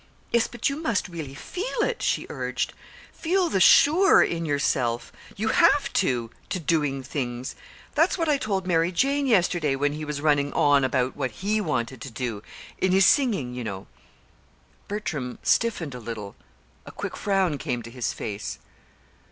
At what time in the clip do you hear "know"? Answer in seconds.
13.63-13.85